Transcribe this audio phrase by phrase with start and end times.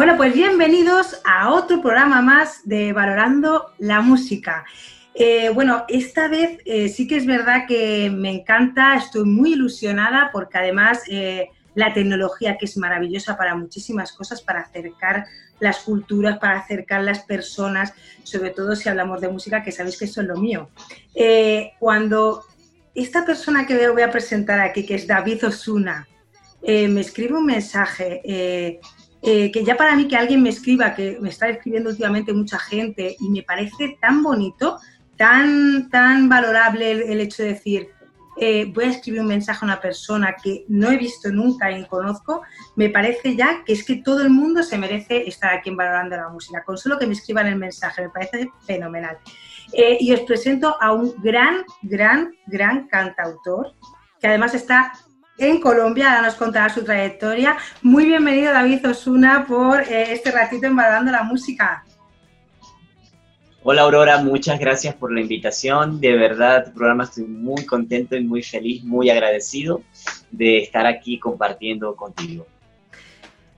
[0.00, 4.64] Bueno, pues bienvenidos a otro programa más de Valorando la Música.
[5.14, 10.30] Eh, bueno, esta vez eh, sí que es verdad que me encanta, estoy muy ilusionada
[10.32, 15.26] porque además eh, la tecnología que es maravillosa para muchísimas cosas, para acercar
[15.58, 20.06] las culturas, para acercar las personas, sobre todo si hablamos de música, que sabéis que
[20.06, 20.70] eso es lo mío.
[21.78, 22.46] cuando
[22.94, 26.08] esta persona que voy a presentar aquí, que es David Osuna,
[26.62, 28.80] me escribe un mensaje
[29.22, 32.58] eh, que ya para mí que alguien me escriba, que me está escribiendo últimamente mucha
[32.58, 34.78] gente y me parece tan bonito,
[35.16, 37.88] tan, tan valorable el, hecho de decir,
[38.38, 41.84] eh, voy a escribir un mensaje a una persona que no he visto nunca ni
[41.86, 42.40] conozco,
[42.76, 46.30] me parece ya que es que todo el mundo se merece estar aquí Valorando la
[46.30, 49.18] Música, con solo que me escriban el mensaje, me parece fenomenal.
[49.74, 53.74] Eh, y os presento a un gran, gran, gran cantautor,
[54.18, 54.92] que además está
[55.40, 57.56] en Colombia, nos contará su trayectoria.
[57.80, 61.82] Muy bienvenido David Osuna por eh, este ratito en la Música.
[63.62, 65.98] Hola Aurora, muchas gracias por la invitación.
[65.98, 69.82] De verdad, tu programa estoy muy contento y muy feliz, muy agradecido
[70.30, 72.46] de estar aquí compartiendo contigo.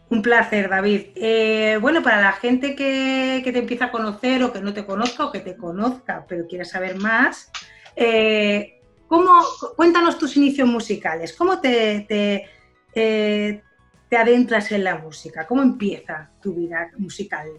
[0.08, 1.06] Un placer, David.
[1.16, 5.26] Eh, bueno, para la gente que, te empieza a conocer o que no te conozca
[5.26, 7.50] o que te conozca, pero quiere saber más,
[7.96, 8.81] eh,
[9.12, 9.42] ¿Cómo,
[9.76, 12.06] cuéntanos tus inicios musicales, ¿cómo te,
[12.94, 13.62] te,
[14.16, 15.46] adentras en la música?
[15.46, 17.50] ¿Cómo empieza tu vida musical?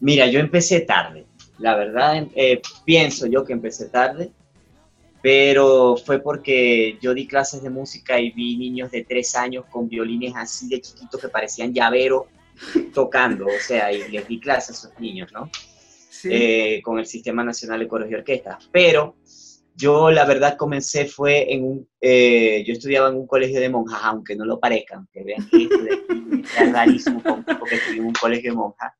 [0.00, 1.26] Mira, yo empecé tarde,
[1.58, 4.32] la verdad, eh, pienso yo que empecé tarde,
[5.20, 9.90] pero fue porque yo di clases de música y vi niños de tres años con
[9.90, 12.28] violines así de chiquitos que parecían llaveros
[12.94, 15.50] tocando, o sea, y les di clases a esos niños, ¿no?
[16.08, 16.30] Sí.
[16.32, 18.68] Eh, con el Sistema Nacional de Coros y Orquestas.
[18.72, 19.16] Pero
[19.80, 24.00] yo la verdad comencé fue en un, eh, yo estudiaba en un colegio de monjas,
[24.02, 28.06] aunque no lo parezca, aunque vean que esto de aquí es rarísimo porque estudié en
[28.06, 28.92] un colegio de monjas.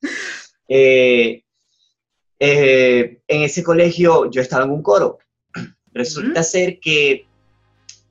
[0.67, 1.45] Eh,
[2.39, 5.19] eh, en ese colegio yo estaba en un coro.
[5.93, 7.27] Resulta ser que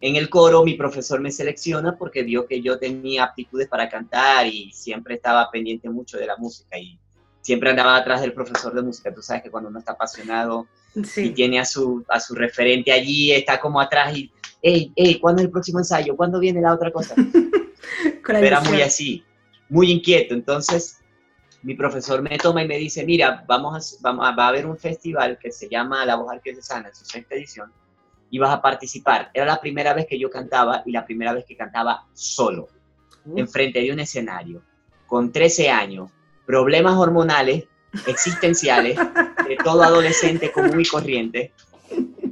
[0.02, 4.46] en el coro mi profesor me selecciona porque vio que yo tenía aptitudes para cantar
[4.46, 7.00] y siempre estaba pendiente mucho de la música y
[7.42, 9.14] siempre andaba atrás del profesor de música.
[9.14, 13.32] Tú sabes que cuando uno está apasionado y tiene a su, a su referente allí,
[13.32, 16.16] está como atrás y, hey, hey, ¿cuándo es el próximo ensayo?
[16.16, 17.16] ¿Cuándo viene la otra cosa?
[18.28, 19.24] Era muy así,
[19.70, 20.34] muy inquieto.
[20.34, 21.00] Entonces,
[21.62, 24.66] mi profesor me toma y me dice, mira, vamos a, vamos a, va a haber
[24.66, 27.72] un festival que se llama La Voz Arquidiocesana en su sexta edición
[28.30, 29.32] y vas a participar.
[29.34, 32.68] Era la primera vez que yo cantaba y la primera vez que cantaba solo,
[33.36, 34.62] enfrente de un escenario,
[35.08, 36.10] con 13 años,
[36.46, 37.66] problemas hormonales,
[38.08, 41.52] existenciales, de todo adolescente común y corriente.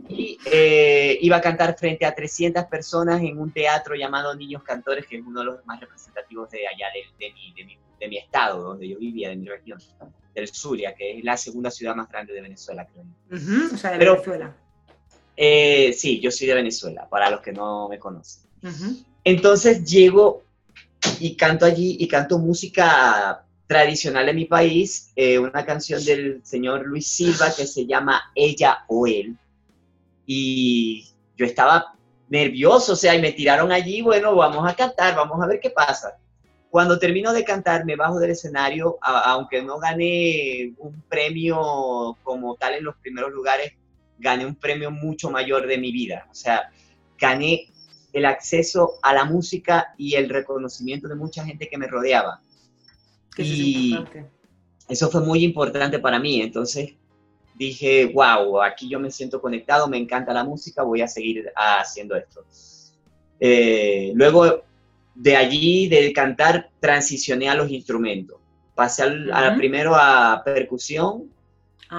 [0.09, 5.05] Y eh, iba a cantar frente a 300 personas en un teatro llamado Niños Cantores,
[5.05, 7.33] que es uno de los más representativos de allá, de,
[7.99, 9.79] de, mi, estado, donde yo vivía, de mi región,
[10.33, 13.05] del Zulia, que es la segunda ciudad más grande de Venezuela, creo.
[13.73, 14.55] o sea, de Venezuela.
[15.35, 18.43] Eh, sí, yo soy de Venezuela, para los que no me conocen.
[19.23, 20.43] Entonces llego
[21.19, 26.85] y canto allí y canto música tradicional en mi país, eh, una canción del señor
[26.85, 29.37] Luis Silva que se llama Ella o Él.
[30.25, 31.05] Y
[31.35, 31.93] yo estaba
[32.29, 35.69] nervioso, o sea, y me tiraron allí, bueno, vamos a cantar, vamos a ver qué
[35.69, 36.17] pasa.
[36.69, 42.75] Cuando termino de cantar, me bajo del escenario, aunque no gané un premio como tal
[42.75, 43.73] en los primeros lugares,
[44.17, 46.27] gané un premio mucho mayor de mi vida.
[46.29, 46.69] O sea,
[47.17, 47.67] gané
[48.13, 52.41] el acceso a la música y el reconocimiento de mucha gente que me rodeaba
[53.43, 53.97] y
[54.87, 56.41] eso fue muy importante para mí.
[56.41, 56.93] Entonces
[57.55, 62.15] dije, wow, aquí yo me siento conectado, me encanta la música, voy a seguir haciendo
[62.15, 62.45] esto.
[63.39, 64.63] Eh, luego
[65.15, 68.39] de allí, de cantar, transicioné a los instrumentos.
[68.75, 71.31] Pasé al, primero a percusión,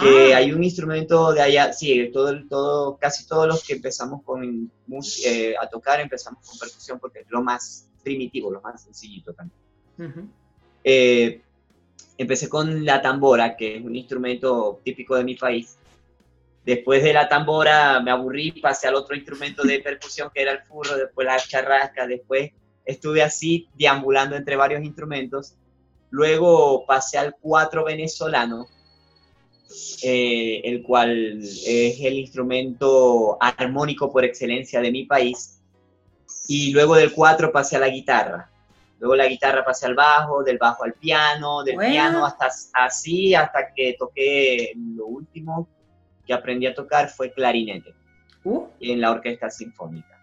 [0.01, 0.39] que ah.
[0.39, 4.71] hay un instrumento de allá, sí, todo, todo, casi todos los que empezamos con
[5.25, 10.31] eh, a tocar empezamos con percusión porque es lo más primitivo, lo más sencillito también.
[10.85, 11.41] Eh,
[12.17, 15.79] empecé con la tambora, que es un instrumento típico de mi país.
[16.65, 20.63] Después de la tambora me aburrí, pasé al otro instrumento de percusión que era el
[20.63, 22.51] furro, después la charrasca, después
[22.85, 25.55] estuve así deambulando entre varios instrumentos.
[26.11, 28.67] Luego pasé al cuatro venezolano,
[30.03, 35.61] eh, el cual es el instrumento armónico por excelencia de mi país.
[36.49, 38.51] Y luego del cuatro pasé a la guitarra.
[38.99, 43.73] Luego la guitarra pasé al bajo, del bajo al piano, del piano hasta así, hasta
[43.73, 45.69] que toqué lo último
[46.27, 47.95] que aprendí a tocar fue clarinete
[48.45, 48.67] uh.
[48.81, 50.19] en la orquesta sinfónica.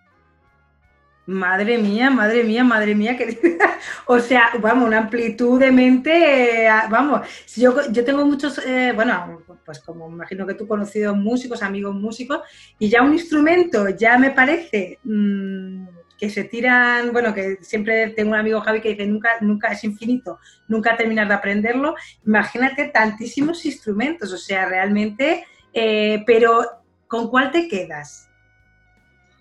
[1.28, 3.40] Madre mía, madre mía, madre mía, que
[4.06, 9.42] o sea, vamos, una amplitud de mente, eh, vamos, yo, yo tengo muchos, eh, bueno,
[9.66, 12.42] pues como imagino que tú conocido músicos, amigos músicos,
[12.78, 18.32] y ya un instrumento ya me parece mm, que se tiran, bueno, que siempre tengo
[18.32, 21.96] un amigo Javi que dice, nunca, nunca es infinito, nunca terminar de aprenderlo,
[22.26, 26.66] imagínate tantísimos instrumentos, o sea, realmente, eh, pero
[27.08, 28.30] ¿con cuál te quedas?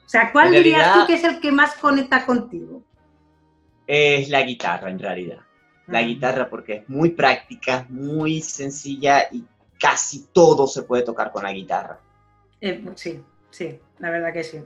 [0.05, 2.83] O sea, ¿cuál dirías tú que es el que más conecta contigo?
[3.87, 5.41] Es la guitarra, en realidad.
[5.87, 9.45] La guitarra porque es muy práctica, muy sencilla y
[9.79, 11.99] casi todo se puede tocar con la guitarra.
[12.61, 14.59] Eh, sí, sí, la verdad que sí.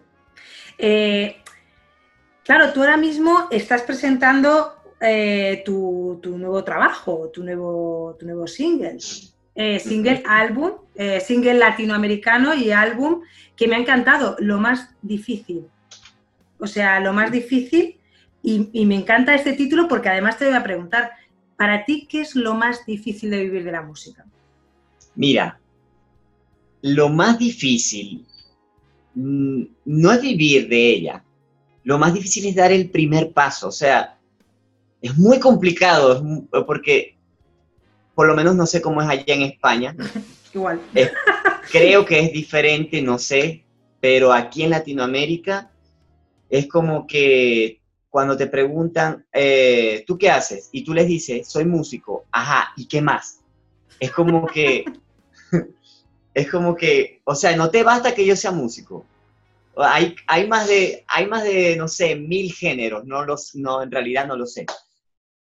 [0.76, 1.43] Eh,
[2.49, 8.99] claro, tú ahora mismo estás presentando eh, tu, nuevo trabajo, tu nuevo, tu nuevo single.
[8.99, 10.73] single álbum,
[11.21, 13.21] single latinoamericano y álbum
[13.55, 15.67] que me ha encantado, lo más difícil.
[16.59, 17.97] O sea, lo más difícil,
[18.43, 21.11] y, me encanta este título porque además te voy a preguntar,
[21.56, 24.25] para ti, ¿qué es lo más difícil de vivir de la música?
[25.17, 25.61] Mira,
[26.81, 28.25] lo más difícil
[29.15, 31.25] mm, no es vivir de ella,
[31.88, 34.19] lo más difícil es dar el primer paso, o sea,
[35.00, 36.23] es muy complicado
[36.67, 37.17] porque
[38.14, 39.96] por lo menos no sé cómo es allá en España.
[40.55, 40.82] Igual.
[41.73, 43.64] Creo que es diferente, no sé,
[44.00, 45.70] pero aquí en Latinoamérica
[46.50, 47.81] es como que
[48.11, 50.69] cuando te preguntan, eh, ¿tú qué haces?
[50.73, 53.40] Y tú les dices, soy músico, ajá, ¿y qué más?
[53.99, 54.85] Es como que,
[56.35, 59.06] es como que, o sea, no te basta que yo sea músico.
[59.78, 63.90] Hay, hay, más de, hay más de, no sé, mil géneros, no, los, no, en
[63.90, 64.66] realidad no lo sé,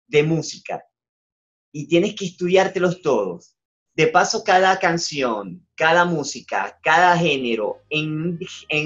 [0.07, 0.83] de música.
[1.71, 3.55] Y tienes que estudiártelos todos
[3.95, 8.37] de paso cada canción, cada música, cada género en,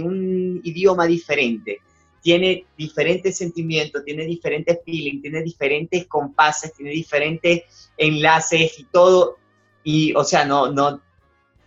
[0.03, 1.79] un idioma diferente
[2.21, 7.63] tiene diferentes sentimientos, tiene diferentes feelings, tiene diferentes compases, tiene diferentes
[7.97, 9.37] enlaces y todo.
[9.83, 11.01] Y, o sea, no, no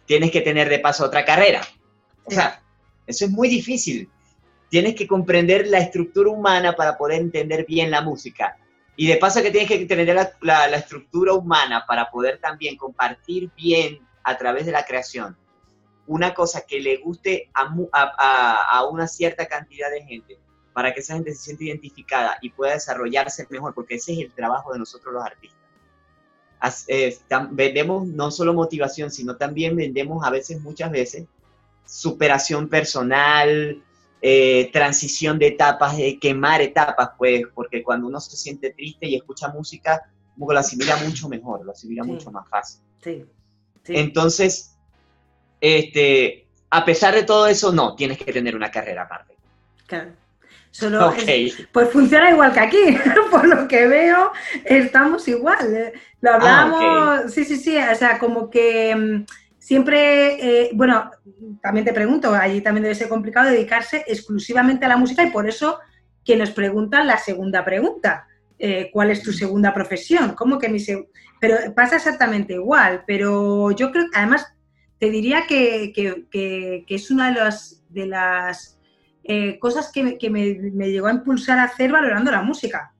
[0.05, 1.63] tienes que tener de paso otra carrera.
[2.25, 2.62] O sea,
[3.07, 4.11] eso es muy difícil.
[4.69, 8.57] Tienes que comprender la estructura humana para poder entender bien la música.
[8.97, 14.01] Y de paso que tienes que tener la, estructura humana para poder también compartir bien
[14.23, 15.37] a través de la creación
[16.07, 20.39] una cosa que le guste a, una cierta cantidad de gente,
[20.73, 24.33] para que esa gente se sienta identificada y pueda desarrollarse mejor, porque ese es el
[24.33, 25.59] trabajo de nosotros los artistas.
[26.89, 27.19] Eh,
[27.51, 31.27] vendemos no solo motivación, sino también vendemos a veces, muchas veces,
[31.85, 33.83] superación personal,
[34.21, 39.17] eh, transición de etapas, de quemar etapas, pues, porque cuando uno se siente triste y
[39.17, 40.03] escucha música,
[40.39, 42.81] como lo asimila mucho mejor, lo asimila mucho más fácil.
[43.03, 43.25] Sí,
[43.89, 44.77] Entonces,
[45.61, 49.37] este, a pesar de todo eso, no, tienes que tener una carrera aparte.
[49.87, 50.13] Claro.
[50.71, 51.15] Solo
[51.71, 52.97] pues funciona igual que aquí,
[53.31, 54.33] por lo que veo,
[54.65, 55.75] estamos igual.
[55.75, 55.93] Eh.
[56.23, 59.25] Lo ah, hablamos, sí, sí, sí, o sea, como que mm,
[59.63, 61.13] siempre, eh, bueno,
[61.63, 65.49] también te pregunto, allí también debe ser complicado dedicarse exclusivamente a la música y por
[65.49, 65.79] eso
[66.25, 68.27] que nos preguntan la segunda pregunta,
[68.59, 70.35] eh, ¿cuál es tu segunda profesión?
[70.35, 70.85] ¿Cómo que mi
[71.41, 74.53] Pero pasa exactamente igual, pero yo creo, además,
[74.99, 75.93] te diría que,
[76.89, 78.81] es una de las, de las
[79.23, 82.93] eh, cosas que, me, me, llegó a impulsar a hacer valorando la música,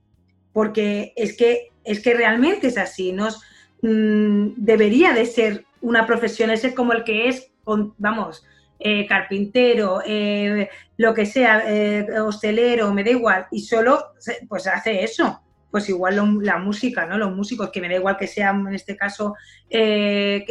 [0.53, 3.43] porque es que, es que realmente es así, nos,
[3.83, 7.53] mm, debería de ser una profesión, ese como el que es,
[7.99, 8.45] vamos,
[8.85, 14.15] eh, carpintero, eh, lo que sea, eh, hostelero, me da igual, y solo
[14.49, 15.41] pues hace eso.
[15.71, 17.17] Pues igual la música, ¿no?
[17.17, 19.37] Los músicos, que me da igual que sean, en este caso,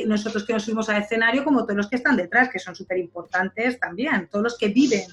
[0.08, 2.98] nosotros que nos subimos al escenario, como todos los que están detrás, que son súper
[2.98, 5.04] importantes también, todos los que viven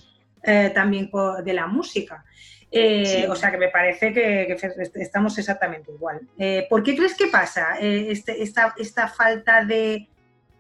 [0.75, 1.11] también
[1.45, 2.25] de la música.
[2.71, 4.57] O sea que me parece que,
[4.95, 6.21] estamos exactamente igual.
[6.69, 10.09] ¿Por qué crees que pasa este, esta, esta falta de,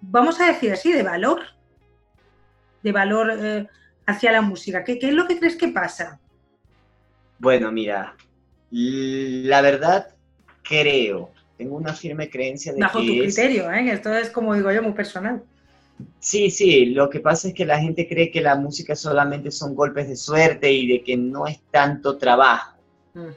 [0.00, 1.42] vamos a decir así, de valor,
[2.82, 3.66] de valor eh,
[4.06, 4.84] hacia la música?
[4.84, 6.18] ¿Qué, es lo que crees que pasa?
[7.38, 8.14] Bueno, mira,
[8.70, 10.08] la verdad
[10.62, 13.90] creo, tengo una firme creencia de Bajo tu criterio, ¿eh?
[13.90, 15.42] esto es como digo yo, muy personal.
[16.20, 19.74] Sí, sí, lo que pasa es que la gente cree que la música solamente son
[19.74, 22.76] golpes de suerte y de que no es tanto trabajo.
[23.14, 23.30] Mm.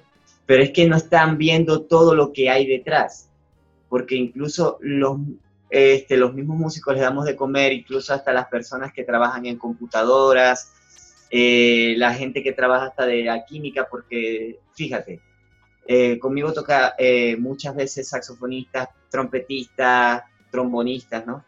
[0.45, 3.29] Pero es que no están viendo todo lo que hay detrás.
[3.89, 5.17] Porque incluso los,
[5.69, 9.57] este, los mismos músicos les damos de comer, incluso hasta las personas que trabajan en
[9.57, 10.73] computadoras,
[11.29, 15.21] eh, la gente que trabaja hasta de la química, porque fíjate,
[15.87, 21.45] eh, conmigo toca eh, muchas veces saxofonistas, trompetistas, trombonistas, ¿no?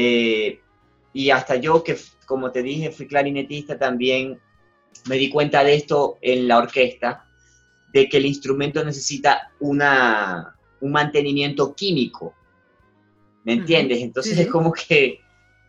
[0.00, 4.38] Y hasta yo, que como te dije, fui clarinetista también,
[5.06, 7.24] me di cuenta de esto en la orquesta,
[7.92, 12.34] de que el instrumento necesita una, un mantenimiento químico.
[13.44, 14.02] ¿Me entiendes?
[14.02, 15.20] Entonces es como que,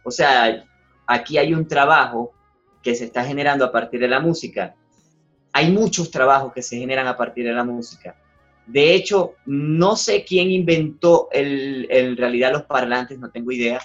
[0.03, 0.65] o sea,
[1.07, 2.33] aquí hay un trabajo
[2.83, 4.75] que se está generando a partir de la música.
[5.53, 8.15] Hay muchos trabajos que se generan a partir de la música.
[8.67, 13.81] De hecho, no sé quién inventó el, en realidad los parlantes, no tengo idea,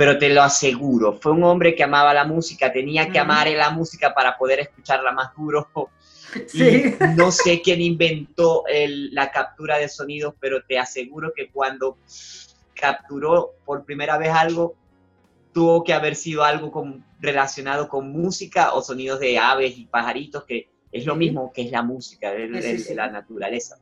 [0.00, 3.68] pero te lo aseguro, fue un hombre que amaba la música, tenía que amar la
[3.68, 5.68] música para poder escucharla más duro.
[6.46, 6.94] Sí.
[7.16, 8.62] no sé quién inventó
[9.10, 11.98] la captura de sonidos, pero te aseguro que cuando
[12.72, 14.76] capturó por primera vez algo,
[15.52, 16.72] tuvo que haber sido algo
[17.18, 21.72] relacionado con música o sonidos de aves y pajaritos, que es lo mismo que es
[21.72, 22.48] la música de,
[22.94, 23.76] la naturaleza.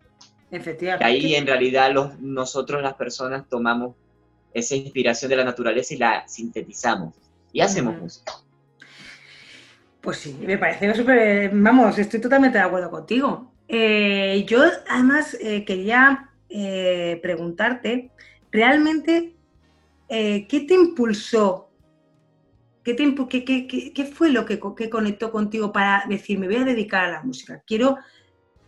[0.51, 1.05] Efectivamente.
[1.05, 3.95] Ahí en realidad los, nosotros las personas tomamos
[4.59, 7.15] esa inspiración de la naturaleza y la sintetizamos
[7.53, 8.33] y hacemos música.
[10.00, 13.53] Pues sí, me parece súper, vamos, estoy totalmente de acuerdo contigo.
[13.67, 18.11] Eh, yo además eh, quería eh, preguntarte,
[18.50, 19.35] ¿realmente
[20.09, 21.69] qué te impulsó?
[22.83, 27.11] ¿Qué, qué, qué, fue lo que, conectó contigo para decir, me voy a dedicar a
[27.11, 27.62] la música?
[27.67, 27.99] Quiero,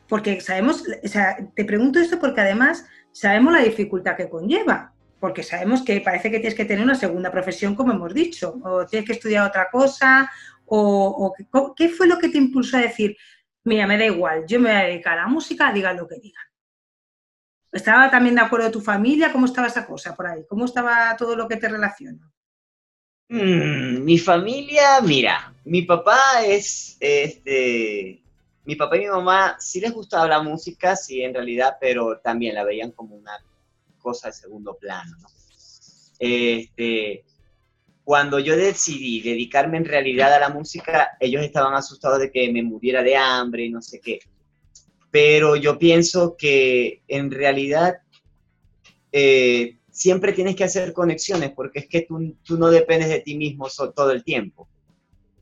[0.08, 5.42] porque sabemos, o sea, te pregunto esto porque además sabemos la dificultad que conlleva porque
[5.42, 9.06] sabemos que parece que tienes que tener una segunda profesión, como hemos dicho, o tienes
[9.06, 10.30] que estudiar otra cosa,
[10.64, 11.34] o,
[11.76, 13.16] qué fue lo que te impulsó a decir,
[13.64, 16.16] mira, me da igual, yo me voy a dedicar a la música, digan lo que
[16.16, 16.44] digan.
[17.72, 19.30] ¿Estaba también de acuerdo tu familia?
[19.30, 20.44] ¿Cómo estaba esa cosa por ahí?
[20.48, 22.30] ¿Cómo estaba todo lo que te relaciona?
[23.28, 28.22] Mm, mi familia, mira, mi papá es, este,
[28.64, 32.56] mi papá y mi mamá sí les gustaba la música, sí, en realidad, pero también
[32.56, 33.38] la veían como una
[34.00, 35.16] cosa de segundo plano.
[35.20, 35.28] ¿no?
[36.18, 37.24] Este,
[38.04, 42.62] cuando yo decidí dedicarme en realidad a la música, ellos estaban asustados de que me
[42.62, 44.18] muriera de hambre y no sé qué.
[45.10, 47.98] Pero yo pienso que en realidad
[49.12, 53.36] eh, siempre tienes que hacer conexiones porque es que tú, tú no dependes de ti
[53.36, 54.68] mismo todo el tiempo.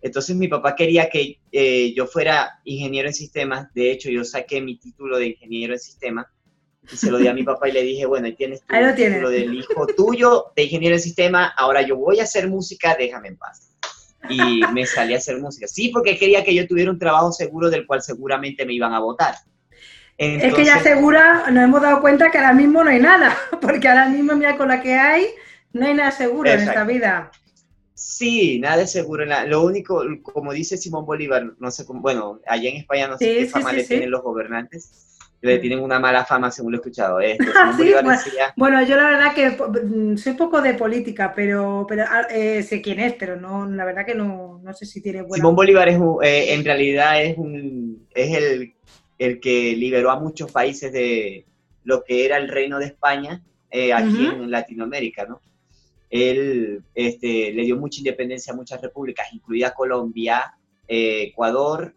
[0.00, 3.72] Entonces mi papá quería que eh, yo fuera ingeniero en sistemas.
[3.74, 6.26] De hecho, yo saqué mi título de ingeniero en sistemas
[6.90, 8.74] y se lo di a mi papá y le dije, bueno, ahí tienes tu
[9.20, 13.28] lo del hijo tuyo de ingeniero de sistema, ahora yo voy a hacer música, déjame
[13.28, 13.70] en paz.
[14.28, 15.66] Y me salí a hacer música.
[15.68, 18.98] Sí, porque quería que yo tuviera un trabajo seguro del cual seguramente me iban a
[18.98, 19.34] votar.
[20.16, 23.88] es que ya segura nos hemos dado cuenta que ahora mismo no hay nada, porque
[23.88, 25.26] ahora mismo, mira, con la que hay,
[25.72, 27.30] no hay nada seguro en esta vida.
[27.94, 29.24] Sí, nada es seguro.
[29.46, 33.34] Lo único, como dice Simón Bolívar, no sé cómo, bueno, allá en España no sé
[33.34, 37.20] qué fama le tienen los gobernantes, le tienen una mala fama según lo he escuchado.
[37.20, 37.38] ¿eh?
[38.56, 42.82] bueno, yo la verdad que mm, soy poco de política, pero, pero ah, eh, sé
[42.82, 45.36] quién es, pero no, la verdad que no, no sé si tiene buena...
[45.36, 48.74] Simón Bolívar es eh, en realidad es, un, es el,
[49.18, 51.46] el, que liberó a muchos países de
[51.84, 55.40] lo que era el reino de España aquí en Latinoamérica, ¿no?
[56.10, 60.54] Él este, le dio mucha independencia a muchas repúblicas, incluida Colombia,
[60.86, 61.94] Ecuador,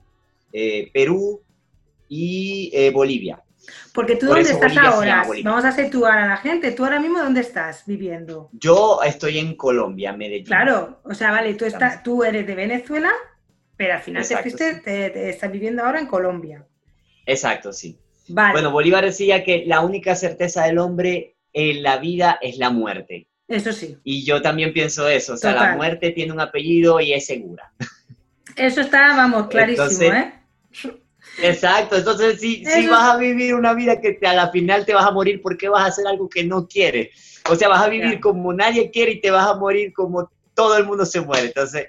[0.93, 1.41] Perú,
[2.11, 3.41] y eh, Bolivia.
[3.93, 5.25] Porque tú dónde estás ahora?
[5.45, 6.73] Vamos a situar a la gente.
[6.73, 8.49] ¿Tú ahora mismo dónde estás viviendo?
[8.51, 10.45] Yo estoy en Colombia, Medellín.
[10.45, 13.11] Claro, o sea, vale, tú, estás, tú eres de Venezuela,
[13.77, 16.67] pero al final te fuiste, te, estás viviendo ahora en Colombia.
[17.25, 17.97] Exacto, sí.
[18.27, 23.29] Bueno, Bolívar decía que la única certeza del hombre en la vida es la muerte.
[23.47, 23.97] Eso sí.
[24.03, 27.71] Y yo también pienso eso, o sea, la muerte tiene un apellido y es segura.
[28.57, 30.33] Eso está, vamos, clarísimo, ¿eh?
[31.39, 34.93] Exacto, entonces si, si vas a vivir una vida que te, a la final te
[34.93, 37.41] vas a morir porque vas a hacer algo que no quieres.
[37.49, 40.77] O sea, vas a vivir como nadie quiere y te vas a morir como todo
[40.77, 41.47] el mundo se muere.
[41.47, 41.87] Entonces,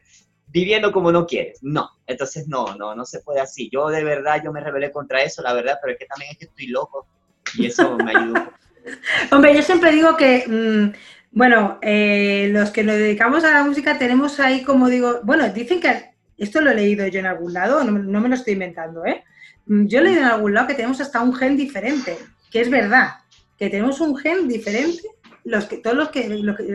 [0.52, 1.58] viviendo como no quieres.
[1.62, 3.68] No, entonces no, no, no se puede así.
[3.72, 6.38] Yo de verdad, yo me rebelé contra eso, la verdad, pero es que también es
[6.38, 7.06] que estoy loco
[7.54, 8.52] y eso me ayudó.
[9.32, 10.92] Hombre, yo siempre digo que, mm,
[11.32, 15.80] bueno, eh, los que nos dedicamos a la música tenemos ahí, como digo, bueno, dicen
[15.80, 19.06] que, esto lo he leído yo en algún lado, no, no me lo estoy inventando,
[19.06, 19.22] ¿eh?
[19.66, 22.18] Mm, yo he leído en algún lado que tenemos hasta un gen diferente,
[22.50, 23.14] que es verdad,
[23.56, 25.08] que tenemos un gen diferente,
[25.44, 26.24] los que, todos los que,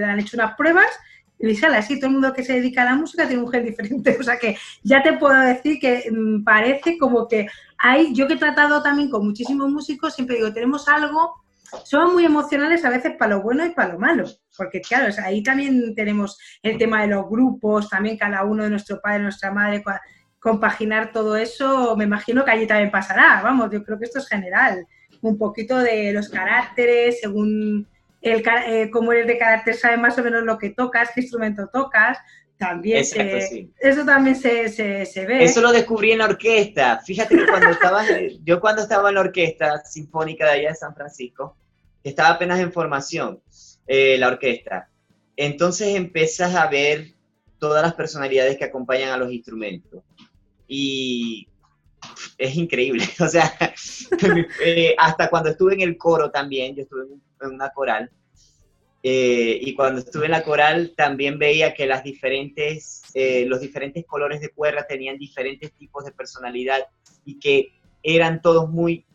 [0.03, 0.87] han hecho unas pruebas,
[1.39, 3.65] y sale así, todo el mundo que se dedica a la música tiene un gen
[3.65, 4.17] diferente.
[4.19, 8.33] O sea que ya te puedo decir que mm, parece como que hay, yo que
[8.33, 11.35] he tratado también con muchísimos músicos, siempre digo, tenemos algo,
[11.83, 14.25] somos muy emocionales a veces para lo bueno y para lo malo,
[14.55, 18.99] porque claro, ahí también tenemos el tema de los grupos, también cada uno de nuestro
[19.01, 19.83] padre, nuestra madre,
[20.39, 24.27] compaginar todo eso, me imagino que allí también pasará, vamos, yo creo que esto es
[24.27, 24.85] general,
[25.21, 27.87] un poquito de los caracteres, según
[28.21, 31.67] el, eh, cómo eres de carácter, sabes más o menos lo que tocas, qué instrumento
[31.71, 32.17] tocas,
[32.57, 33.71] También sí.
[33.79, 35.43] Eso también se, se, ve.
[35.43, 36.99] Eso lo descubrí en la orquesta.
[37.05, 38.03] Fíjate que cuando estaba,
[38.43, 41.55] yo cuando estaba en la orquesta sinfónica de allá de San Francisco,
[42.03, 43.41] estaba apenas en formación,
[43.85, 44.89] eh, la orquesta.
[45.35, 47.13] Entonces empiezas a ver
[47.59, 50.03] todas las personalidades que acompañan a los instrumentos.
[50.67, 51.47] Y
[52.37, 53.03] es increíble.
[53.19, 53.51] O sea,
[54.63, 57.03] eh, hasta cuando estuve en el coro también, yo estuve
[57.41, 58.09] en una coral,
[59.03, 64.05] eh, y cuando estuve en la coral también veía que las diferentes, eh, los diferentes
[64.05, 66.79] colores de cuerda tenían diferentes tipos de personalidad
[67.23, 67.69] y que
[68.03, 69.05] eran todos muy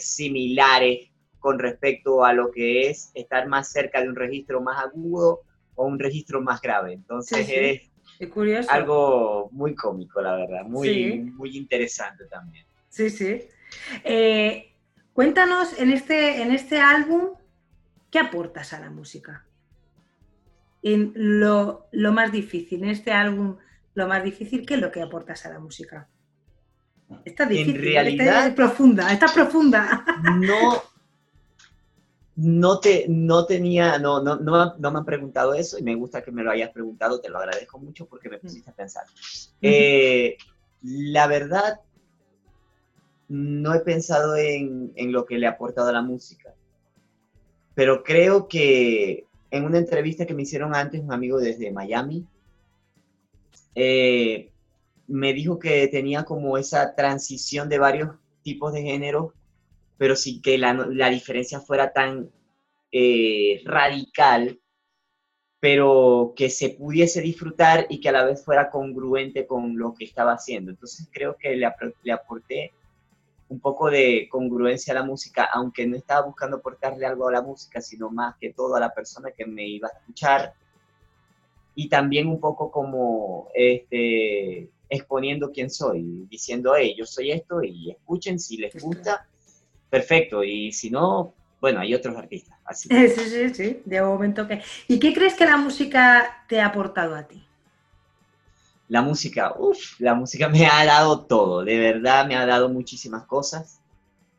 [0.00, 5.42] similares con respecto a lo que es estar más cerca de un registro más agudo
[5.76, 6.94] o un registro más grave.
[6.94, 7.90] Entonces
[8.32, 8.70] curioso.
[8.70, 12.64] algo muy cómico, la verdad, muy, muy interesante también.
[12.88, 13.42] Sí, sí.
[14.04, 14.72] Eh,
[15.12, 17.30] cuéntanos en este, en este álbum,
[18.10, 19.44] ¿qué aportas a la música?
[20.82, 23.56] En lo, lo más difícil, en este álbum,
[23.94, 26.08] lo más difícil, ¿qué es lo que aportas a la música?
[27.24, 30.04] Está difícil, en realidad, está profunda, está profunda.
[30.40, 30.82] No,
[32.36, 36.22] no, te, no tenía, no, no, no, no, me han preguntado eso y me gusta
[36.22, 39.04] que me lo hayas preguntado, te lo agradezco mucho porque me pusiste a pensar.
[39.62, 40.36] Eh,
[40.82, 41.80] la verdad,
[43.28, 46.54] no he pensado en, en, lo que le ha aportado a la música,
[47.74, 52.26] pero creo que en una entrevista que me hicieron antes, un amigo desde Miami,
[53.74, 54.50] eh,
[55.06, 58.10] me dijo que tenía como esa transición de varios
[58.42, 59.32] tipos de géneros
[59.96, 62.30] pero sin que la, la diferencia fuera tan
[62.92, 64.60] eh, radical,
[65.60, 70.04] pero que se pudiese disfrutar y que a la vez fuera congruente con lo que
[70.04, 70.70] estaba haciendo.
[70.70, 71.68] Entonces creo que le,
[72.02, 72.72] le aporté
[73.48, 77.42] un poco de congruencia a la música, aunque no estaba buscando aportarle algo a la
[77.42, 80.54] música, sino más que todo a la persona que me iba a escuchar.
[81.74, 87.90] Y también un poco como este, exponiendo quién soy, diciendo, hey, yo soy esto y
[87.90, 89.26] escuchen si les gusta
[89.94, 90.42] perfecto.
[90.42, 92.58] Y si no, bueno, hay otros artistas.
[92.64, 92.88] Así.
[92.92, 94.60] Sí, sí, sí, de momento que.
[94.88, 97.44] ¿Y qué crees que la música te ha aportado a ti?
[98.88, 103.24] La música, uff, la música me ha dado todo, de verdad me ha dado muchísimas
[103.24, 103.80] cosas.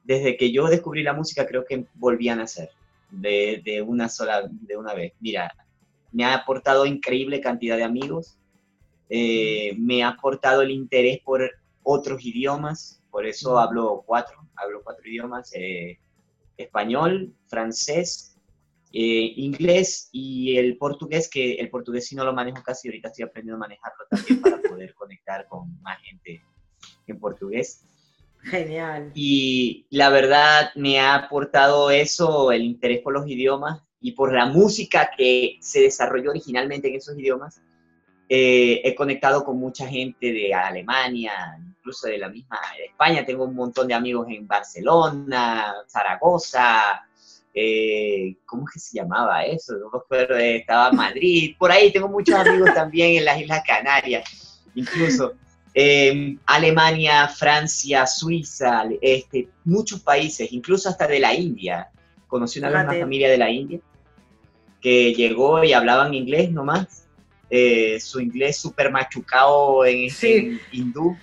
[0.03, 2.69] Desde que yo descubrí la música creo que volví a nacer
[3.09, 5.13] de, de una sola, de una vez.
[5.19, 5.51] Mira,
[6.11, 8.37] me ha aportado increíble cantidad de amigos,
[9.09, 11.49] eh, me ha aportado el interés por
[11.81, 15.97] otros idiomas, por eso hablo cuatro, hablo cuatro idiomas, eh,
[16.57, 18.37] español, francés,
[18.91, 23.23] eh, inglés y el portugués, que el portugués sí no lo manejo casi, ahorita estoy
[23.23, 26.43] aprendiendo a manejarlo también para poder conectar con más gente
[27.07, 27.85] en portugués.
[28.41, 29.13] Genial.
[29.15, 34.47] Y la verdad me ha aportado eso, el interés por los idiomas y por la
[34.47, 37.61] música que se desarrolló originalmente en esos idiomas.
[38.27, 43.25] Eh, he conectado con mucha gente de Alemania, incluso de la misma España.
[43.25, 47.05] Tengo un montón de amigos en Barcelona, Zaragoza,
[47.53, 49.75] eh, ¿cómo es que se llamaba eso?
[49.77, 54.63] No me acuerdo, estaba Madrid, por ahí tengo muchos amigos también en las Islas Canarias,
[54.73, 55.33] incluso.
[55.77, 61.89] Em, Alemania, Francia, Suiza, este, muchos países, incluso hasta de la India.
[62.27, 63.79] Conocí una, una familia de la India
[64.81, 67.04] que llegó y hablaban inglés nomás
[67.49, 70.09] eh, su inglés súper machucado en,
[70.71, 71.17] hindú.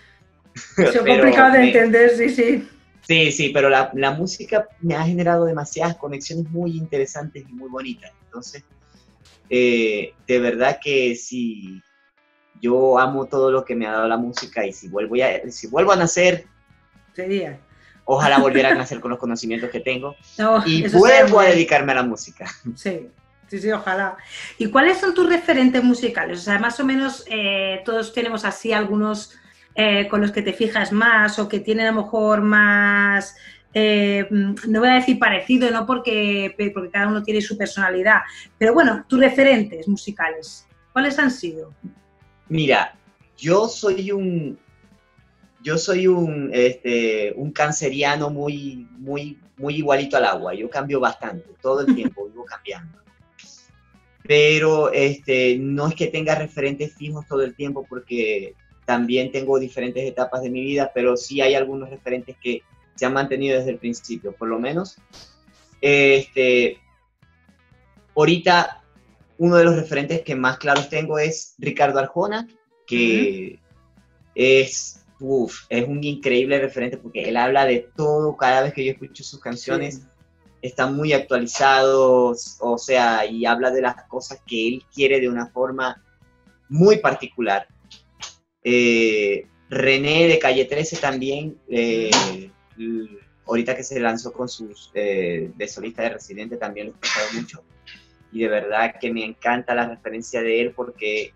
[0.77, 2.69] Es complicado de entender, sí, sí.
[3.07, 7.69] Sí, sí, pero la, la, música me ha generado demasiadas conexiones muy interesantes y muy
[7.69, 8.13] bonitas.
[8.25, 8.63] Entonces,
[9.51, 11.83] eh, de verdad que si
[12.61, 15.67] yo amo todo lo que me ha dado la música y si vuelvo a, si
[15.67, 16.47] vuelvo a nacer,
[17.15, 17.59] sería.
[18.05, 20.15] Ojalá volviera a nacer con los conocimientos que tengo
[20.65, 22.47] y vuelvo a dedicarme a la música.
[22.77, 23.11] Sí,
[23.53, 24.17] Sí, sí, ojalá.
[24.57, 26.39] ¿Y cuáles son tus referentes musicales?
[26.39, 29.35] O sea, más o menos eh, todos tenemos así algunos
[29.75, 33.37] eh, con los que te fijas más o que tienen a lo mejor más,
[33.75, 38.23] eh, no voy a decir parecido, no porque, porque cada uno tiene su personalidad,
[38.57, 41.75] pero bueno, tus referentes musicales, ¿cuáles han sido?
[42.49, 42.95] Mira,
[43.37, 44.59] yo soy un,
[45.61, 50.55] yo soy un, este, un canceriano muy, muy, muy igualito al agua.
[50.55, 53.02] Yo cambio bastante, todo el tiempo vivo cambiando
[54.27, 58.55] pero este, no es que tenga referentes fijos todo el tiempo porque
[58.85, 62.63] también tengo diferentes etapas de mi vida, pero sí hay algunos referentes que
[62.95, 64.97] se han mantenido desde el principio, por lo menos.
[65.81, 66.79] Este,
[68.15, 68.83] ahorita
[69.39, 72.47] uno de los referentes que más claros tengo es Ricardo Arjona,
[72.87, 73.59] que
[74.35, 75.05] es,
[75.69, 79.41] es un increíble referente porque él habla de todo cada vez que yo escucho sus
[79.41, 80.03] canciones
[80.63, 85.49] está muy actualizado, o sea, y habla de las cosas que él quiere de una
[85.49, 86.03] forma
[86.69, 87.67] muy particular.
[88.63, 92.11] Eh, René de Calle 13 también, eh,
[93.47, 97.27] ahorita que se lanzó con sus eh, de solista de residente, también lo he escuchado
[97.35, 97.65] mucho.
[98.31, 101.35] Y de verdad que me encanta la referencia de él porque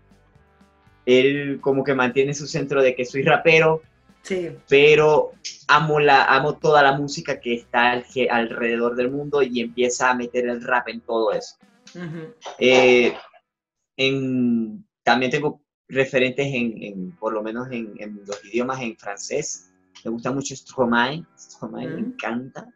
[1.05, 3.81] él como que mantiene su centro de que soy rapero,
[4.27, 4.49] sí.
[4.67, 5.31] pero
[5.67, 10.47] amo, la, amo toda la música que está alrededor del mundo y empieza a meter
[10.47, 11.55] el rap en todo eso.
[12.59, 13.13] Eh,
[13.95, 19.71] en, también tengo referentes en, por lo menos en, los idiomas en francés.
[20.03, 22.67] Me gusta mucho Stromae, Stromae me encanta.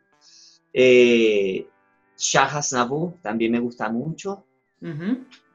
[0.73, 1.67] Eh,
[2.17, 2.61] Shah
[3.21, 4.45] también me gusta mucho.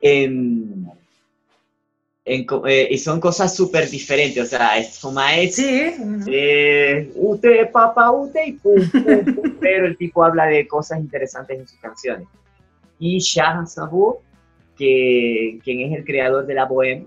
[0.00, 0.30] Eh,
[2.26, 5.94] y son cosas súper diferentes, o sea, Stromae sí.
[6.26, 8.80] eh, ute, papa, ute y pum,
[9.60, 12.26] pero el tipo habla de cosas interesantes en sus canciones.
[12.98, 14.18] Y Shah Aznavour,
[14.76, 17.06] que, quien es el creador de la bohème,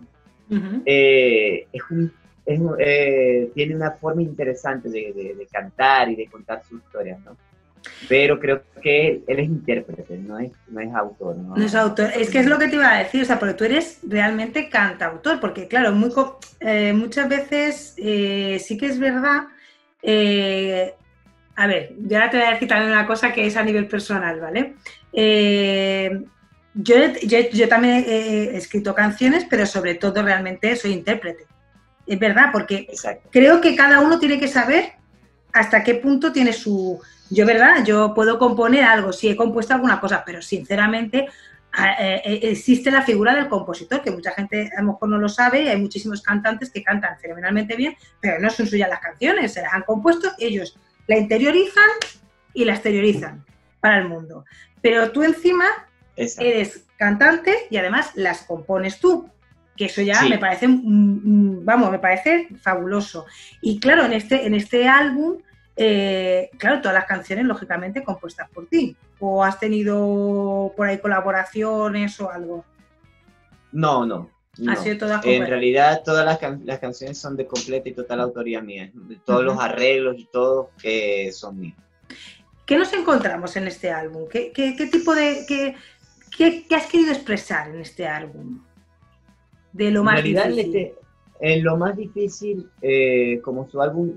[0.85, 2.11] eh, es un,
[2.79, 7.35] eh, tiene una forma interesante de, cantar y de contar sus historias, ¿no?
[8.07, 11.37] Pero creo que él, es intérprete, no es, no es autor.
[11.37, 11.55] ¿no?
[11.55, 13.63] es autor, es que es lo que te iba a decir, o sea, porque tú
[13.65, 16.11] eres realmente cantautor, porque claro, muy,
[16.59, 19.47] eh, muchas veces sí que es verdad
[21.59, 23.85] a ver, yo ahora te voy a decir también una cosa que es a nivel
[23.85, 24.75] personal, ¿vale?
[26.73, 26.95] yo,
[27.51, 31.47] yo, también he escrito canciones, pero sobre todo realmente soy intérprete.
[32.07, 32.87] Es verdad, porque
[33.29, 34.93] creo que cada uno tiene que saber
[35.51, 36.97] hasta qué punto tiene su...
[37.29, 37.83] Yo, ¿verdad?
[37.85, 41.27] Yo puedo componer algo, sí he compuesto alguna cosa, pero sinceramente
[41.77, 45.29] eh, eh, existe la figura del compositor, que mucha gente a lo mejor no lo
[45.29, 49.53] sabe y hay muchísimos cantantes que cantan fenomenalmente bien, pero no son suyas las canciones,
[49.53, 51.89] se las han compuesto, ellos la interiorizan
[52.53, 53.45] y la exteriorizan
[53.79, 54.45] para el mundo.
[54.81, 55.65] Pero tú encima
[56.15, 59.29] eres cantante y además las compones tú,
[59.77, 63.25] que eso ya me parece, vamos, me parece fabuloso.
[63.61, 65.37] Y claro, en este, en este álbum,
[65.81, 68.97] eh, claro, todas las canciones lógicamente compuestas por ti.
[69.17, 72.65] ¿O has tenido por ahí colaboraciones o algo?
[73.71, 74.29] No, no.
[74.57, 78.91] en realidad todas las, canciones son de completa y total autoría mía.
[79.23, 81.77] Todos los arreglos y todo que son míos.
[82.65, 84.27] ¿Qué nos encontramos en este álbum?
[84.27, 84.51] ¿Qué,
[84.91, 85.45] tipo de...
[85.47, 85.75] Qué,
[86.37, 88.61] ¿Qué, has querido expresar en este álbum?
[89.71, 90.59] De lo más difícil.
[90.59, 90.95] Este,
[91.39, 94.13] en lo más difícil, eh, como su álbum,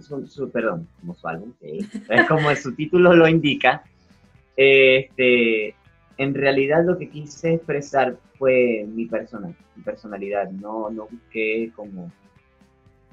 [0.52, 1.52] perdón, como su álbum,
[2.28, 3.84] como su título lo indica,
[4.56, 5.74] este,
[6.18, 10.50] en realidad lo que quise expresar fue mi persona, mi personalidad.
[10.50, 12.10] No, no busqué como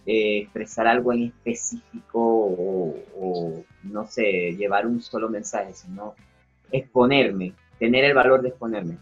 [0.05, 6.15] eh, expresar algo en específico o, o, no sé, llevar un solo mensaje, sino
[6.71, 8.97] exponerme, tener el valor de exponerme.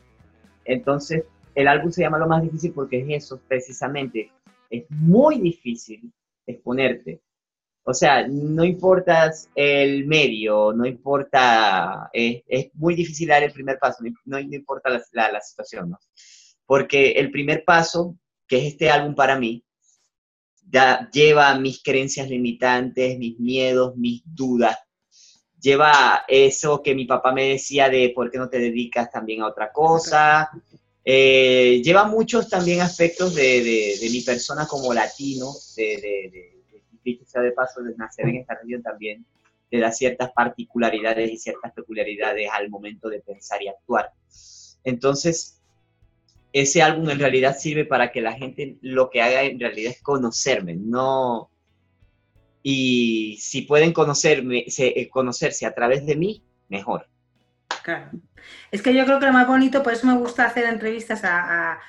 [0.65, 1.24] Entonces,
[1.56, 4.30] el álbum se llama Lo más difícil porque es eso, precisamente.
[4.69, 6.12] Es muy difícil
[6.45, 7.21] exponerte.
[7.89, 14.03] O sea, no importa el medio, no importa, es, muy difícil dar el primer paso,
[14.25, 15.99] no, importa la, situación, ¿no?
[16.65, 19.63] Porque el primer paso, que es este álbum para mí,
[20.69, 24.77] ya lleva mis creencias limitantes, mis miedos, mis dudas,
[25.58, 29.47] lleva eso que mi papá me decía de por qué no te dedicas también a
[29.47, 30.51] otra cosa.
[31.10, 36.52] Eh, lleva muchos también aspectos de, mi persona como latino, de,
[37.02, 39.26] de, sea de paso, de nacer en esta región también,
[39.70, 44.12] te da ciertas particularidades y ciertas peculiaridades al momento de pensar y actuar.
[44.84, 45.62] Entonces,
[46.52, 50.02] ese álbum en realidad sirve para que la gente lo que haga en realidad es
[50.02, 51.50] conocerme, no,
[52.63, 57.08] y si pueden conocerme, eh, conocerse a través de mí, mejor.
[57.88, 58.12] Claro.
[58.69, 61.80] Es que yo creo que lo más bonito, por eso me gusta hacer entrevistas a,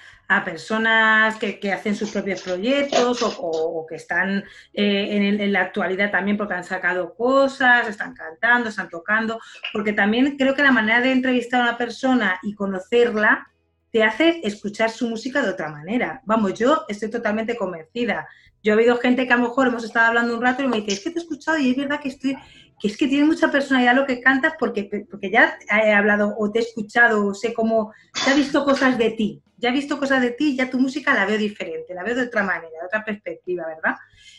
[0.44, 6.36] personas que, hacen sus propios proyectos o, que están eh, en, en, la actualidad también
[6.36, 9.40] porque han sacado cosas, están cantando, están tocando,
[9.72, 13.48] porque también creo que la manera de entrevistar a una persona y conocerla
[13.90, 16.22] te hace escuchar su música de otra manera.
[16.26, 18.28] Vamos, yo estoy totalmente convencida.
[18.62, 20.80] Yo he oído gente que a lo mejor hemos estado hablando un rato y me
[20.80, 22.36] dice, es que te he escuchado y es verdad que estoy,
[22.80, 26.50] que es que tiene mucha personalidad lo que cantas porque, porque ya he hablado o
[26.50, 27.92] te he escuchado o sé cómo,
[28.24, 31.14] ya he visto cosas de ti, ya he visto cosas de ti ya tu música
[31.14, 33.96] la veo diferente, la veo de otra manera, de otra perspectiva, ¿verdad?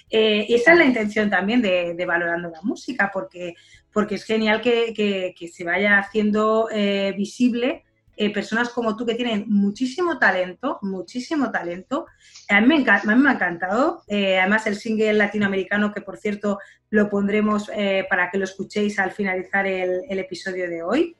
[0.09, 3.55] Eh, y esa es la intención también de, valorando la música, porque,
[3.93, 7.83] porque es genial que, se vaya haciendo eh, visible
[8.21, 12.05] eh, personas como tú que tienen muchísimo talento, muchísimo talento.
[12.49, 14.03] A mí me, a mí me ha encantado.
[14.09, 18.99] Eh, además, el single latinoamericano, que por cierto lo pondremos eh, para que lo escuchéis
[18.99, 21.15] al finalizar el, episodio de hoy,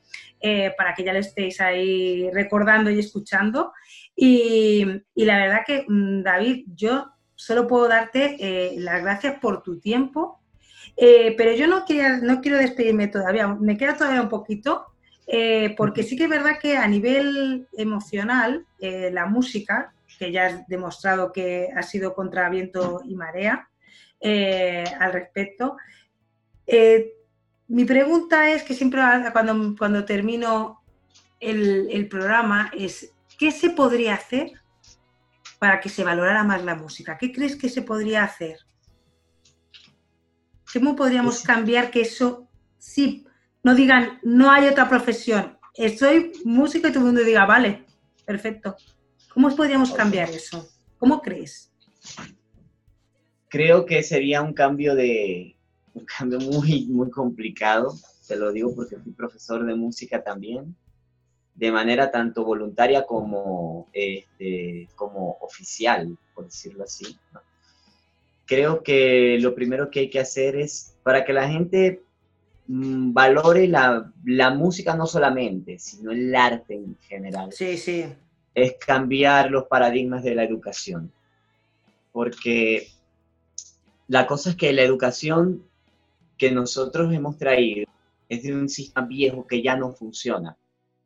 [0.78, 3.72] para que ya lo estéis ahí recordando y escuchando.
[4.14, 4.84] Y,
[5.16, 10.42] la verdad que, mm, David, yo solo puedo darte las gracias por tu tiempo,
[10.98, 11.86] pero yo no,
[12.24, 14.86] no quiero despedirme todavía, me queda todavía un poquito,
[15.32, 20.48] eh, porque sí que es verdad que a nivel emocional, eh, la música, que ya
[20.48, 23.70] has demostrado que ha sido contra viento y marea
[24.22, 25.78] al respecto,
[27.70, 30.82] mi pregunta es que siempre cuando, cuando termino
[31.40, 34.52] el, el programa es, ¿qué se podría hacer
[35.60, 37.18] para que se valorara más la música?
[37.18, 38.58] ¿Qué crees que se podría hacer?
[40.74, 43.26] ¿Cómo podríamos cambiar que eso sí,
[43.64, 45.58] no digan, no hay otra profesión,
[45.98, 47.86] soy músico y todo el mundo diga, vale,
[48.26, 48.76] perfecto.
[49.34, 50.68] ¿Cómo podríamos cambiar eso?
[50.98, 51.72] ¿Cómo crees?
[53.48, 55.56] Creo que sería un cambio de
[55.94, 57.94] un cambio muy muy complicado,
[58.28, 60.76] te lo digo porque fui profesor de música también,
[61.56, 67.18] de manera tanto voluntaria como, este, como oficial, por decirlo así.
[68.46, 72.04] creo que lo primero que hay que hacer es para que la gente
[72.72, 74.12] valore la,
[74.52, 77.52] música no solamente, sino el arte en general.
[77.52, 78.06] Sí, sí.
[78.54, 81.12] Es cambiar los paradigmas de la educación.
[82.12, 82.88] Porque
[84.08, 85.64] la cosa es que la educación
[86.38, 87.88] que nosotros hemos traído
[88.28, 90.56] es de un sistema viejo que ya no funciona.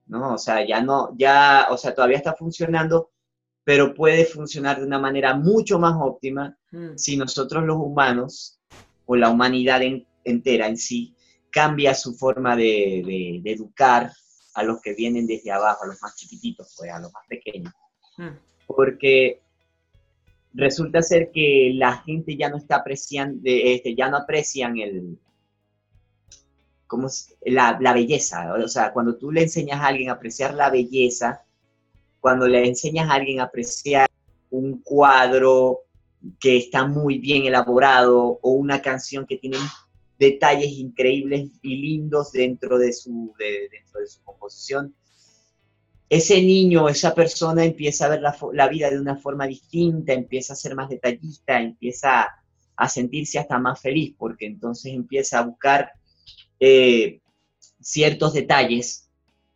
[0.08, 0.34] ¿no?
[0.34, 3.12] O sea, ya no, ya, o sea, todavía está funcionando,
[3.64, 6.98] pero puede funcionar de una manera mucho más óptima mm.
[6.98, 8.60] si nosotros los humanos
[9.06, 9.82] o la humanidad
[10.26, 11.16] entera en sí
[11.54, 14.12] cambia su forma de, educar
[14.56, 17.72] a los que vienen desde abajo, a los más chiquititos, pues a los más pequeños.
[18.18, 18.30] Mm.
[18.66, 19.40] Porque
[20.54, 25.20] resulta ser que la gente ya no está apreciando, este, ya no aprecian el,
[26.88, 27.08] ¿cómo
[27.46, 28.52] la, la, belleza.
[28.54, 31.44] O sea, cuando tú le enseñas a alguien a apreciar la belleza,
[32.20, 34.10] cuando le enseñas a alguien a apreciar
[34.50, 35.82] un cuadro
[36.40, 39.58] que está muy bien elaborado o una canción que tiene
[40.24, 44.96] detalles increíbles y lindos dentro de su, dentro de su composición,
[46.10, 50.56] ese niño, esa persona empieza a ver la, vida de una forma distinta, empieza a
[50.56, 52.28] ser más detallista, empieza
[52.76, 55.92] a sentirse hasta más feliz, porque entonces empieza a buscar
[56.60, 57.20] eh,
[57.82, 59.10] ciertos detalles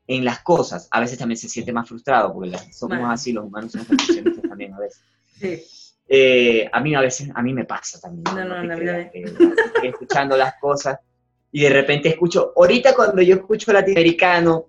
[0.07, 3.73] en las cosas, a veces también se siente más frustrado, porque somos así, los humanos
[3.73, 5.01] somos perfeccionistas también a veces.
[5.39, 5.76] Sí.
[6.09, 8.23] Eh, a mí a veces, a mí me pasa también.
[8.23, 10.99] No, no, no, no escuchando las cosas
[11.51, 14.67] y de repente escucho, ahorita cuando yo escucho latinoamericano,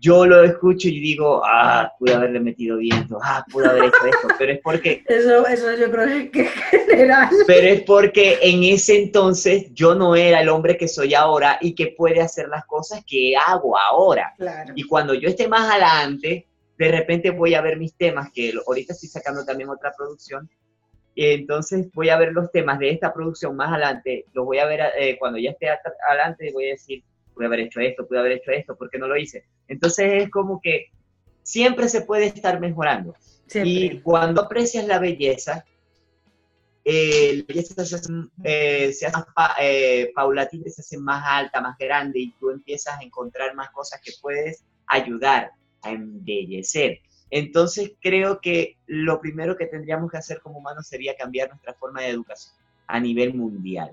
[0.00, 4.28] yo lo escucho y digo, ah, pude haberle metido viento, ah, pude haber hecho esto,
[4.36, 5.04] pero es porque...
[5.06, 7.28] Eso, eso yo creo que es general.
[7.46, 11.74] Pero es porque en ese entonces yo no era el hombre que soy ahora y
[11.76, 14.34] que puede hacer las cosas que hago ahora.
[14.36, 14.72] Claro.
[14.74, 16.48] Y cuando yo esté más adelante,
[16.78, 20.48] de repente voy a ver mis temas, que ahorita estoy sacando también otra producción,
[21.14, 24.66] y entonces voy a ver los temas de esta producción más adelante, los voy a
[24.66, 25.68] ver eh, cuando ya esté
[26.08, 27.02] adelante, voy a decir,
[27.34, 29.44] pude haber hecho esto, pude haber hecho esto, ¿por qué no lo hice?
[29.68, 30.86] Entonces es como que
[31.42, 33.14] siempre se puede estar mejorando.
[33.54, 35.64] Y cuando aprecias la belleza,
[36.84, 38.12] eh, la belleza se hace,
[38.44, 39.24] eh, se hace
[39.60, 44.00] eh, paulatina, se hace más alta, más grande y tú empiezas a encontrar más cosas
[44.02, 47.00] que puedes ayudar a embellecer.
[47.30, 52.02] Entonces creo que lo primero que tendríamos que hacer como humanos sería cambiar nuestra forma
[52.02, 52.54] de educación
[52.86, 53.92] a nivel mundial.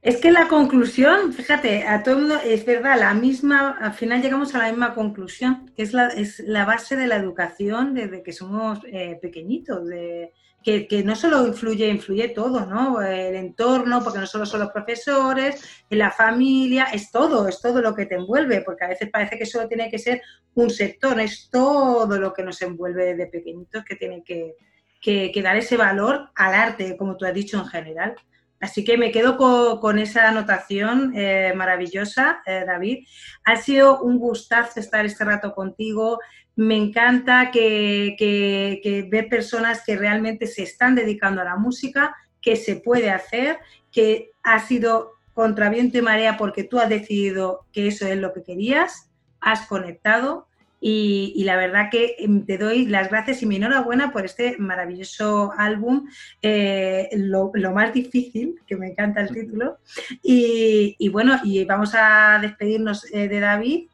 [0.00, 4.58] Es que la conclusión, fíjate, a todo es verdad, la misma, al final llegamos a
[4.58, 8.78] la misma conclusión, que es la, es la base de la educación desde que somos
[8.86, 13.00] eh, pequeñitos, de, que, no solo influye, influye todo, ¿no?
[13.00, 17.94] El entorno, porque no solo son los profesores, la familia, es todo, es todo lo
[17.94, 20.20] que te envuelve, porque a veces parece que solo tiene que ser
[20.54, 24.54] un sector, es todo lo que nos envuelve desde pequeñitos que tiene que,
[25.00, 28.16] que dar ese valor al arte, como tú has dicho en general.
[28.60, 33.06] Así que me quedo con, esa anotación eh, maravillosa, eh, David.
[33.44, 36.20] Ha sido un gustazo estar este rato contigo.
[36.56, 42.56] Me encanta que, que, ver personas que realmente se están dedicando a la música, que
[42.56, 43.58] se puede hacer,
[43.92, 48.32] que ha sido contra viento y marea porque tú has decidido que eso es lo
[48.32, 50.48] que querías, has conectado
[50.80, 55.52] y, la verdad que em, te doy las gracias y mi enhorabuena por este maravilloso
[55.56, 56.08] álbum,
[56.42, 59.78] eh, lo, más difícil, que me encanta el título.
[60.22, 63.88] Y, bueno, y vamos a despedirnos eh, de David.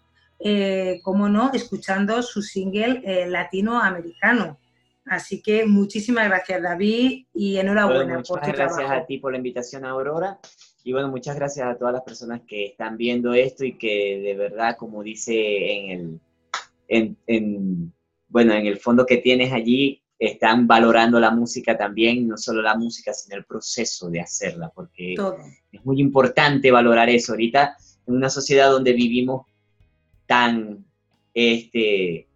[0.45, 4.59] Eh, como no, escuchando su single eh, latinoamericano.
[5.05, 10.39] Así que muchísimas gracias, David, y enhorabuena muchas gracias a ti por la invitación, Aurora.
[10.85, 14.35] Y bueno, muchas gracias a todas las personas que están viendo esto y que de
[14.35, 16.21] verdad, como dice en
[16.89, 17.93] el, en,
[18.29, 22.77] bueno, en el fondo que tienes allí, están valorando la música también, no solo la
[22.77, 25.15] música, sino el proceso de hacerla, porque
[25.73, 27.33] es muy importante valorar eso.
[27.33, 27.77] Ahorita,
[28.07, 29.47] en una sociedad donde vivimos
[30.33, 30.83] tan
[31.35, 32.27] este,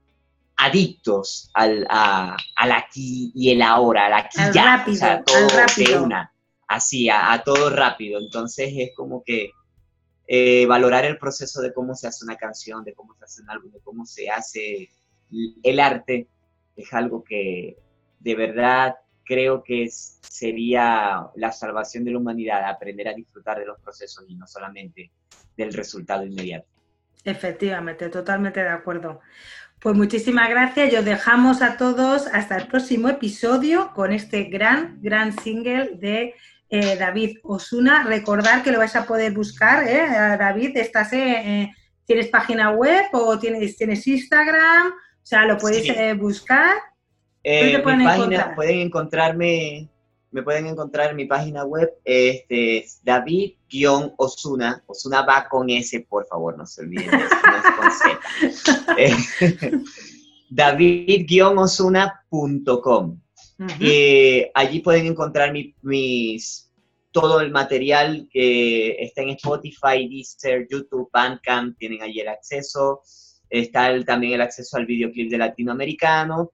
[0.54, 6.04] adictos al, aquí y el ahora, al aquí ya, rápido, todo rápido.
[6.04, 6.30] una,
[6.68, 8.20] así, a, todo rápido.
[8.20, 9.50] Entonces es como que
[10.26, 13.48] eh, valorar el proceso de cómo se hace una canción, de cómo se hace un
[13.48, 14.90] álbum, de cómo se hace
[15.62, 16.28] el arte,
[16.76, 17.78] es algo que
[18.20, 23.80] de verdad creo que sería la salvación de la humanidad, aprender a disfrutar de los
[23.80, 25.10] procesos y no solamente
[25.56, 26.75] del resultado inmediato.
[27.24, 29.20] Efectivamente, totalmente de acuerdo.
[29.80, 34.98] Pues muchísimas gracias y os dejamos a todos hasta el próximo episodio con este gran,
[35.02, 36.34] gran single de
[36.70, 38.04] eh, David Osuna.
[38.04, 40.06] Recordar que lo vais a poder buscar, ¿eh?
[40.38, 41.70] David, estás, eh,
[42.04, 44.88] ¿tienes página web o tienes, tienes Instagram?
[45.26, 46.76] O sea, lo podéis eh, buscar.
[47.42, 49.88] Eh, pueden, página, pueden encontrarme,
[50.30, 56.58] me pueden encontrar en mi página web, este, David-Osuna, Osuna va con S, por favor,
[56.58, 57.30] no se olviden, no es
[57.78, 58.00] con C.
[60.50, 63.20] David-osuna.com.
[63.80, 66.70] Eh, allí pueden encontrar mis,
[67.10, 73.00] todo el material que está en Spotify, Deezer, YouTube, Bandcamp, tienen allí el acceso.
[73.48, 76.52] Está también el acceso al videoclip de latinoamericano.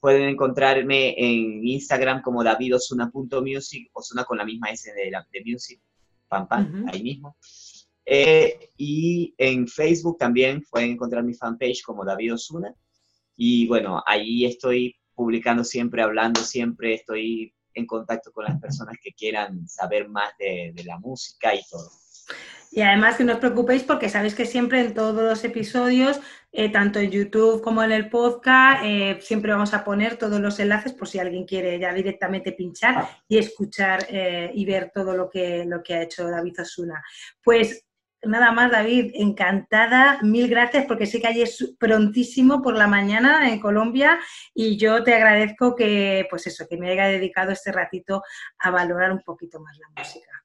[0.00, 5.80] Pueden encontrarme en Instagram como davidosuna.music, Osuna con la misma S de, de music,
[6.28, 7.36] pam, pam, ahí mismo.
[8.04, 12.74] Eh, y en Facebook también pueden encontrar mi fanpage como David Osuna.
[13.36, 19.12] Y bueno, ahí estoy publicando siempre, hablando siempre, estoy en contacto con las personas que
[19.12, 21.90] quieran saber más de, de la música y todo.
[22.74, 26.72] Y además que no os preocupéis porque sabéis que siempre en todos los episodios, eh,
[26.72, 30.92] tanto en YouTube como en el podcast, eh, siempre vamos a poner todos los enlaces
[30.92, 35.64] por si alguien quiere ya directamente pinchar y escuchar eh, y ver todo lo que,
[35.64, 37.00] lo que ha hecho David Osuna.
[37.44, 37.86] Pues
[38.24, 43.52] nada más, David, encantada, mil gracias porque sé que allí es prontísimo por la mañana
[43.52, 44.18] en Colombia
[44.52, 48.24] y yo te agradezco que, pues eso, que me haya dedicado este ratito
[48.58, 50.43] a valorar un poquito más la música.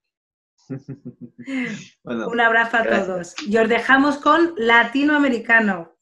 [2.04, 3.36] Un abrazo a todos.
[3.48, 5.96] Y os dejamos con Latinoamericano.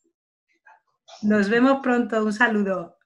[1.21, 2.23] Nos vemos pronto.
[2.23, 2.97] Un saludo.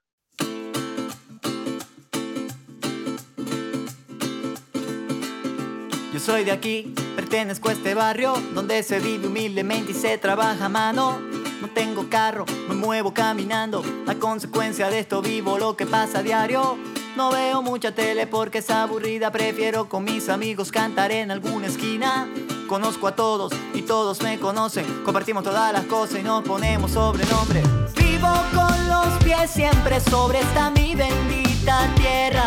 [6.13, 10.65] Yo soy de aquí, pertenezco a este barrio donde se vive humildemente y se trabaja
[10.65, 11.19] a mano.
[11.61, 13.81] No tengo carro, me muevo caminando.
[14.07, 16.77] A consecuencia de esto vivo lo que pasa a diario.
[17.15, 22.27] No veo mucha tele porque es aburrida, prefiero con mis amigos cantar en alguna esquina.
[22.69, 27.61] Conozco a todos y todos me conocen, compartimos todas las cosas y nos ponemos sobrenombre.
[27.97, 32.45] Vivo con los pies siempre sobre esta mi bendita tierra.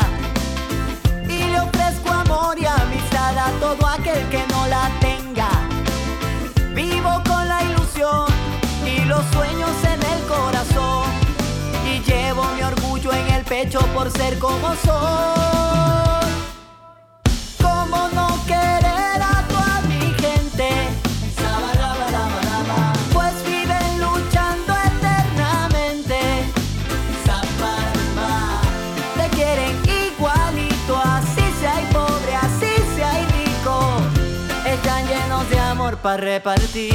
[1.25, 5.51] Y le ofrezco amor y amistad a todo aquel que no la tenga.
[6.75, 8.29] Vivo con la ilusión
[8.87, 9.84] y los sueños
[13.49, 16.31] pecho por ser como soy.
[17.61, 20.69] ¿Cómo no querer a toda mi gente?
[23.13, 26.19] Pues viven luchando eternamente.
[29.17, 33.77] Te quieren igualito, así sea y pobre, así sea y rico.
[34.67, 36.95] Están llenos de amor para repartir.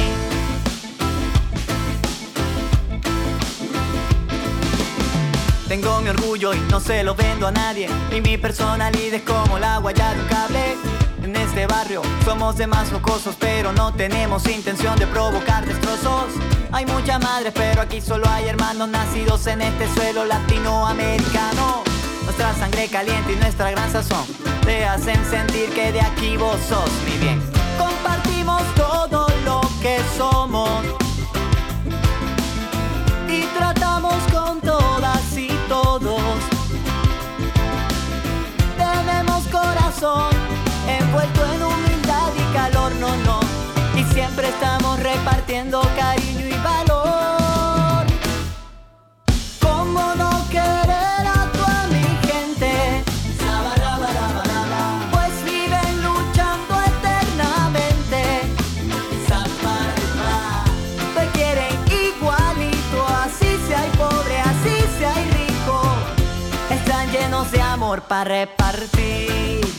[5.70, 7.88] Tengo mi orgullo y no se lo vendo a nadie.
[8.10, 10.76] Y mi personalidad es como la guaya de un cable.
[11.22, 16.24] En este barrio somos demás jocosos, pero no tenemos intención de provocar destrozos.
[16.72, 21.84] Hay muchas madres, pero aquí solo hay hermanos nacidos en este suelo latinoamericano.
[22.24, 24.24] Nuestra sangre caliente y nuestra gran sazón
[24.64, 27.40] te hacen sentir que de aquí vos sos mi bien.
[27.78, 30.99] Compartimos todo lo que somos
[40.02, 43.40] envuelto en humildad y calor, no, no.
[43.94, 48.06] Y siempre estamos repartiendo cariño y valor.
[49.60, 53.04] ¿Cómo no querer a toda mi gente?
[55.12, 58.22] Pues viven luchando eternamente.
[61.14, 65.82] Te quieren igualito, así sea hay pobre, así sea hay rico.
[66.70, 69.69] Están llenos de amor para repartir.